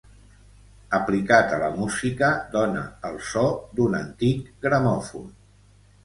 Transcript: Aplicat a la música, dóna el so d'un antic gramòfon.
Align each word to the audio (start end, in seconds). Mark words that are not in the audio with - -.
Aplicat 0.99 1.51
a 1.57 1.57
la 1.63 1.67
música, 1.75 2.29
dóna 2.55 2.81
el 3.09 3.19
so 3.33 3.43
d'un 3.81 3.99
antic 3.99 4.49
gramòfon. 4.67 5.29